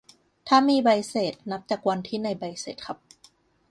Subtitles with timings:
[0.47, 2.97] ถ้ามีใบเสร็จ นับจากวันที่ในใบเสร็จครับ